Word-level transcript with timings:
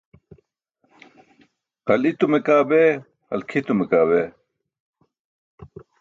Hal 1.85 2.03
i̇tume 2.09 2.39
kaa 2.47 2.63
bee, 2.69 2.91
hal 3.29 3.41
kʰitume 3.49 3.85
kaa 3.91 4.05
bee. 4.09 4.27